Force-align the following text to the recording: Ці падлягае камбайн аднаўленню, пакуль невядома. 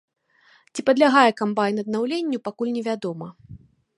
Ці 0.77 0.85
падлягае 0.87 1.31
камбайн 1.41 1.75
аднаўленню, 1.83 2.37
пакуль 2.47 2.75
невядома. 2.81 3.27